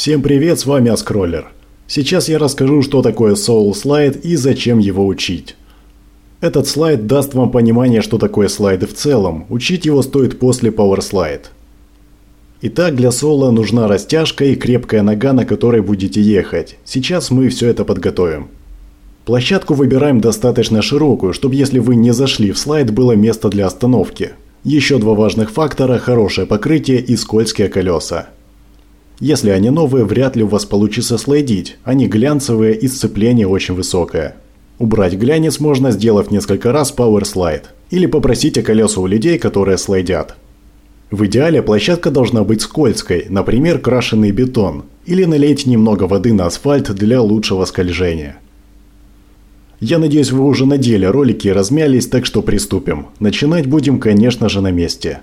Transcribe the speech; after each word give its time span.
Всем 0.00 0.22
привет, 0.22 0.58
с 0.58 0.64
вами 0.64 0.90
Аскроллер. 0.90 1.48
Сейчас 1.86 2.30
я 2.30 2.38
расскажу, 2.38 2.80
что 2.80 3.02
такое 3.02 3.34
Soul 3.34 3.72
Slide 3.72 4.22
и 4.22 4.34
зачем 4.34 4.78
его 4.78 5.06
учить. 5.06 5.56
Этот 6.40 6.66
слайд 6.66 7.06
даст 7.06 7.34
вам 7.34 7.50
понимание, 7.50 8.00
что 8.00 8.16
такое 8.16 8.48
слайды 8.48 8.86
в 8.86 8.94
целом. 8.94 9.44
Учить 9.50 9.84
его 9.84 10.00
стоит 10.00 10.38
после 10.38 10.70
Power 10.70 11.00
Slide. 11.00 11.48
Итак, 12.62 12.96
для 12.96 13.10
соло 13.10 13.50
нужна 13.50 13.88
растяжка 13.88 14.46
и 14.46 14.54
крепкая 14.54 15.02
нога, 15.02 15.34
на 15.34 15.44
которой 15.44 15.82
будете 15.82 16.22
ехать. 16.22 16.78
Сейчас 16.86 17.30
мы 17.30 17.50
все 17.50 17.68
это 17.68 17.84
подготовим. 17.84 18.48
Площадку 19.26 19.74
выбираем 19.74 20.22
достаточно 20.22 20.80
широкую, 20.80 21.34
чтобы 21.34 21.56
если 21.56 21.78
вы 21.78 21.94
не 21.96 22.12
зашли 22.12 22.52
в 22.52 22.58
слайд, 22.58 22.90
было 22.90 23.12
место 23.12 23.50
для 23.50 23.66
остановки. 23.66 24.30
Еще 24.64 24.96
два 24.96 25.12
важных 25.12 25.50
фактора– 25.50 25.98
хорошее 25.98 26.46
покрытие 26.46 27.00
и 27.00 27.16
скользкие 27.16 27.68
колеса. 27.68 28.30
Если 29.20 29.50
они 29.50 29.68
новые, 29.68 30.06
вряд 30.06 30.34
ли 30.34 30.42
у 30.42 30.46
вас 30.46 30.64
получится 30.64 31.18
слайдить, 31.18 31.76
они 31.84 32.08
глянцевые 32.08 32.74
и 32.74 32.88
сцепление 32.88 33.46
очень 33.46 33.74
высокое. 33.74 34.36
Убрать 34.78 35.12
глянец 35.12 35.60
можно, 35.60 35.90
сделав 35.90 36.30
несколько 36.30 36.72
раз 36.72 36.92
Power 36.96 37.22
Slide, 37.22 37.64
или 37.90 38.06
попросите 38.06 38.62
колеса 38.62 38.98
у 38.98 39.06
людей, 39.06 39.38
которые 39.38 39.76
слайдят. 39.76 40.36
В 41.10 41.26
идеале 41.26 41.60
площадка 41.60 42.10
должна 42.10 42.44
быть 42.44 42.62
скользкой, 42.62 43.26
например, 43.28 43.78
крашеный 43.78 44.30
бетон, 44.30 44.84
или 45.04 45.24
налейте 45.24 45.68
немного 45.68 46.04
воды 46.04 46.32
на 46.32 46.46
асфальт 46.46 46.90
для 46.94 47.20
лучшего 47.20 47.66
скольжения. 47.66 48.38
Я 49.80 49.98
надеюсь, 49.98 50.30
вы 50.32 50.44
уже 50.44 50.64
надели 50.64 51.04
ролики 51.04 51.48
и 51.48 51.52
размялись, 51.52 52.06
так 52.06 52.24
что 52.24 52.40
приступим. 52.40 53.08
Начинать 53.18 53.66
будем, 53.66 53.98
конечно 53.98 54.48
же, 54.48 54.62
на 54.62 54.70
месте. 54.70 55.20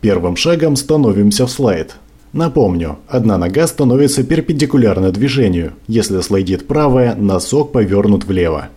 Первым 0.00 0.36
шагом 0.36 0.76
становимся 0.76 1.46
в 1.46 1.50
слайд. 1.50 1.96
Напомню, 2.32 2.98
одна 3.08 3.38
нога 3.38 3.66
становится 3.66 4.22
перпендикулярно 4.22 5.10
движению. 5.10 5.72
Если 5.88 6.20
слайдит 6.20 6.66
правая, 6.66 7.16
носок 7.16 7.72
повернут 7.72 8.24
влево. 8.24 8.68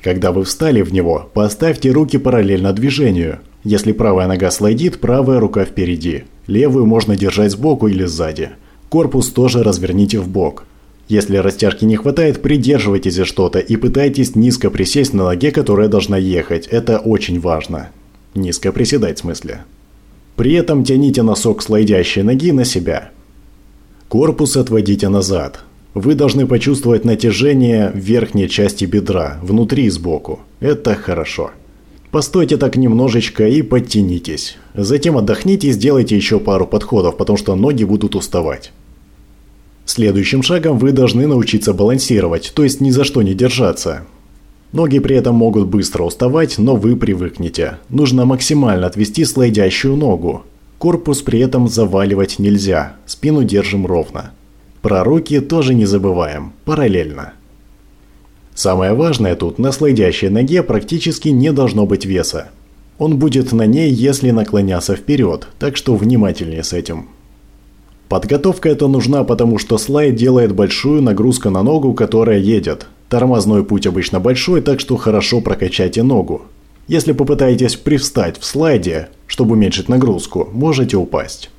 Когда 0.00 0.30
вы 0.32 0.44
встали 0.44 0.82
в 0.82 0.92
него, 0.92 1.28
поставьте 1.34 1.90
руки 1.90 2.18
параллельно 2.18 2.72
движению. 2.72 3.40
Если 3.64 3.92
правая 3.92 4.28
нога 4.28 4.50
слайдит, 4.50 5.00
правая 5.00 5.40
рука 5.40 5.64
впереди. 5.64 6.24
Левую 6.46 6.86
можно 6.86 7.16
держать 7.16 7.52
сбоку 7.52 7.88
или 7.88 8.04
сзади. 8.04 8.50
Корпус 8.90 9.30
тоже 9.30 9.62
разверните 9.62 10.20
в 10.20 10.28
бок. 10.28 10.64
Если 11.08 11.36
растяжки 11.36 11.84
не 11.84 11.96
хватает, 11.96 12.42
придерживайтесь 12.42 13.14
за 13.14 13.24
что-то 13.24 13.58
и 13.58 13.76
пытайтесь 13.76 14.36
низко 14.36 14.70
присесть 14.70 15.14
на 15.14 15.24
ноге, 15.24 15.50
которая 15.50 15.88
должна 15.88 16.16
ехать. 16.16 16.66
Это 16.68 16.98
очень 16.98 17.40
важно. 17.40 17.90
Низко 18.34 18.72
приседать 18.72 19.18
в 19.18 19.20
смысле. 19.22 19.64
При 20.36 20.52
этом 20.54 20.84
тяните 20.84 21.22
носок 21.22 21.62
слайдящей 21.62 22.22
ноги 22.22 22.52
на 22.52 22.64
себя. 22.64 23.10
Корпус 24.08 24.56
отводите 24.56 25.08
назад. 25.08 25.64
Вы 25.94 26.14
должны 26.14 26.46
почувствовать 26.46 27.04
натяжение 27.04 27.90
в 27.90 27.98
верхней 27.98 28.48
части 28.48 28.84
бедра, 28.84 29.38
внутри 29.42 29.84
и 29.84 29.90
сбоку. 29.90 30.40
Это 30.58 30.94
хорошо. 30.96 31.52
Постойте 32.10 32.56
так 32.56 32.76
немножечко 32.76 33.46
и 33.46 33.62
подтянитесь. 33.62 34.56
Затем 34.74 35.16
отдохните 35.16 35.68
и 35.68 35.72
сделайте 35.72 36.16
еще 36.16 36.40
пару 36.40 36.66
подходов, 36.66 37.16
потому 37.16 37.36
что 37.36 37.54
ноги 37.54 37.84
будут 37.84 38.16
уставать. 38.16 38.72
Следующим 39.84 40.42
шагом 40.42 40.78
вы 40.78 40.92
должны 40.92 41.26
научиться 41.26 41.72
балансировать, 41.74 42.52
то 42.54 42.64
есть 42.64 42.80
ни 42.80 42.90
за 42.90 43.04
что 43.04 43.22
не 43.22 43.34
держаться. 43.34 44.04
Ноги 44.74 44.98
при 44.98 45.14
этом 45.14 45.36
могут 45.36 45.68
быстро 45.68 46.02
уставать, 46.02 46.58
но 46.58 46.74
вы 46.74 46.96
привыкнете. 46.96 47.78
Нужно 47.90 48.24
максимально 48.24 48.88
отвести 48.88 49.24
слайдящую 49.24 49.94
ногу. 49.94 50.42
Корпус 50.78 51.22
при 51.22 51.38
этом 51.38 51.68
заваливать 51.68 52.40
нельзя, 52.40 52.96
спину 53.06 53.44
держим 53.44 53.86
ровно. 53.86 54.32
Про 54.82 55.04
руки 55.04 55.38
тоже 55.38 55.74
не 55.74 55.86
забываем, 55.86 56.54
параллельно. 56.64 57.34
Самое 58.56 58.94
важное 58.94 59.36
тут, 59.36 59.60
на 59.60 59.70
слайдящей 59.70 60.28
ноге 60.28 60.64
практически 60.64 61.28
не 61.28 61.52
должно 61.52 61.86
быть 61.86 62.04
веса. 62.04 62.48
Он 62.98 63.16
будет 63.16 63.52
на 63.52 63.66
ней, 63.66 63.92
если 63.92 64.32
наклоняться 64.32 64.96
вперед, 64.96 65.46
так 65.60 65.76
что 65.76 65.94
внимательнее 65.94 66.64
с 66.64 66.72
этим. 66.72 67.10
Подготовка 68.08 68.70
эта 68.70 68.88
нужна, 68.88 69.22
потому 69.22 69.58
что 69.58 69.78
слайд 69.78 70.16
делает 70.16 70.52
большую 70.52 71.00
нагрузку 71.00 71.50
на 71.50 71.62
ногу, 71.62 71.94
которая 71.94 72.40
едет. 72.40 72.88
Тормозной 73.08 73.64
путь 73.64 73.86
обычно 73.86 74.20
большой, 74.20 74.60
так 74.60 74.80
что 74.80 74.96
хорошо 74.96 75.40
прокачайте 75.40 76.02
ногу. 76.02 76.42
Если 76.86 77.12
попытаетесь 77.12 77.76
привстать 77.76 78.38
в 78.38 78.44
слайде, 78.44 79.08
чтобы 79.26 79.52
уменьшить 79.52 79.88
нагрузку, 79.88 80.48
можете 80.52 80.96
упасть. 80.96 81.50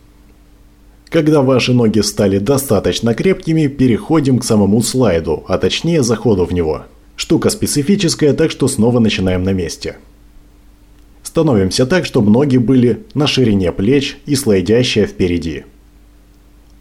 Когда 1.09 1.41
ваши 1.41 1.73
ноги 1.73 2.01
стали 2.01 2.39
достаточно 2.39 3.13
крепкими, 3.13 3.67
переходим 3.67 4.39
к 4.39 4.43
самому 4.43 4.81
слайду, 4.81 5.43
а 5.47 5.57
точнее 5.57 6.03
заходу 6.03 6.45
в 6.45 6.53
него. 6.53 6.83
Штука 7.15 7.49
специфическая, 7.49 8.33
так 8.33 8.51
что 8.51 8.67
снова 8.67 8.99
начинаем 8.99 9.43
на 9.43 9.53
месте. 9.53 9.97
Становимся 11.23 11.85
так, 11.85 12.05
чтобы 12.05 12.31
ноги 12.31 12.57
были 12.57 13.03
на 13.13 13.27
ширине 13.27 13.71
плеч 13.71 14.17
и 14.25 14.35
слайдящая 14.35 15.07
впереди. 15.07 15.63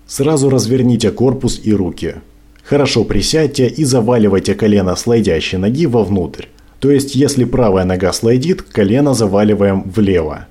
Сразу 0.06 0.50
разверните 0.50 1.10
корпус 1.10 1.60
и 1.62 1.72
руки. 1.72 2.16
Хорошо 2.64 3.04
присядьте 3.04 3.68
и 3.68 3.84
заваливайте 3.84 4.54
колено 4.54 4.96
слайдящей 4.96 5.58
ноги 5.58 5.86
вовнутрь. 5.86 6.46
То 6.80 6.90
есть, 6.90 7.14
если 7.14 7.44
правая 7.44 7.84
нога 7.84 8.12
слайдит, 8.12 8.62
колено 8.62 9.14
заваливаем 9.14 9.82
влево. 9.82 10.46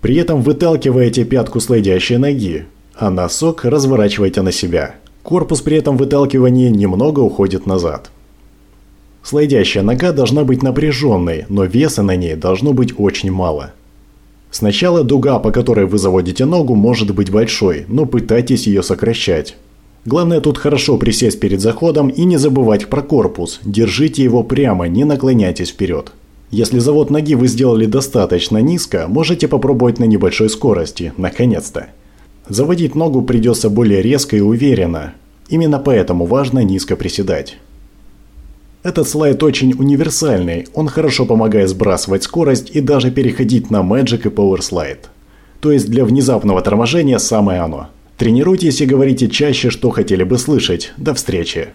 При 0.00 0.16
этом 0.16 0.42
выталкиваете 0.42 1.24
пятку 1.24 1.60
слайдящей 1.60 2.16
ноги, 2.16 2.64
а 2.94 3.10
носок 3.10 3.64
разворачивайте 3.64 4.42
на 4.42 4.52
себя. 4.52 4.94
Корпус 5.22 5.60
при 5.60 5.76
этом 5.76 5.96
выталкивании 5.96 6.70
немного 6.70 7.20
уходит 7.20 7.66
назад. 7.66 8.10
Слайдящая 9.22 9.82
нога 9.82 10.12
должна 10.12 10.44
быть 10.44 10.62
напряженной, 10.62 11.46
но 11.48 11.64
веса 11.64 12.02
на 12.02 12.16
ней 12.16 12.34
должно 12.34 12.72
быть 12.72 12.94
очень 12.96 13.30
мало. 13.30 13.72
Сначала 14.50 15.02
дуга, 15.04 15.38
по 15.38 15.50
которой 15.50 15.84
вы 15.84 15.98
заводите 15.98 16.44
ногу, 16.44 16.74
может 16.74 17.14
быть 17.14 17.30
большой, 17.30 17.84
но 17.88 18.06
пытайтесь 18.06 18.66
ее 18.66 18.82
сокращать. 18.82 19.56
Главное 20.06 20.40
тут 20.40 20.56
хорошо 20.56 20.98
присесть 20.98 21.40
перед 21.40 21.60
заходом 21.60 22.08
и 22.08 22.24
не 22.24 22.36
забывать 22.36 22.86
про 22.86 23.02
корпус. 23.02 23.58
Держите 23.64 24.22
его 24.22 24.44
прямо, 24.44 24.86
не 24.86 25.02
наклоняйтесь 25.02 25.70
вперед. 25.70 26.12
Если 26.52 26.78
завод 26.78 27.10
ноги 27.10 27.34
вы 27.34 27.48
сделали 27.48 27.86
достаточно 27.86 28.58
низко, 28.58 29.06
можете 29.08 29.48
попробовать 29.48 29.98
на 29.98 30.04
небольшой 30.04 30.48
скорости, 30.48 31.12
наконец-то. 31.16 31.88
Заводить 32.48 32.94
ногу 32.94 33.22
придется 33.22 33.68
более 33.68 34.00
резко 34.00 34.36
и 34.36 34.40
уверенно. 34.40 35.14
Именно 35.48 35.80
поэтому 35.80 36.24
важно 36.24 36.60
низко 36.60 36.94
приседать. 36.94 37.56
Этот 38.84 39.08
слайд 39.08 39.42
очень 39.42 39.74
универсальный, 39.76 40.68
он 40.72 40.86
хорошо 40.86 41.26
помогает 41.26 41.68
сбрасывать 41.68 42.22
скорость 42.22 42.70
и 42.70 42.80
даже 42.80 43.10
переходить 43.10 43.72
на 43.72 43.78
Magic 43.78 44.28
и 44.28 44.30
Power 44.32 44.60
Slide. 44.60 45.06
То 45.60 45.72
есть 45.72 45.90
для 45.90 46.04
внезапного 46.04 46.62
торможения 46.62 47.18
самое 47.18 47.60
оно. 47.60 47.88
Тренируйтесь 48.16 48.80
и 48.80 48.86
говорите 48.86 49.28
чаще, 49.28 49.70
что 49.70 49.90
хотели 49.90 50.24
бы 50.24 50.38
слышать. 50.38 50.92
До 50.96 51.14
встречи! 51.14 51.68